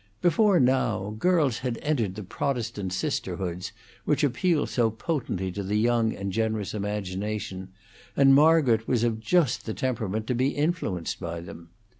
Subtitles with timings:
[0.19, 3.71] Before now, girls had entered the Protestant sisterhoods,
[4.03, 7.69] which appeal so potently to the young and generous imagination,
[8.17, 11.69] and Margaret was of just the temperament to be influenced by them.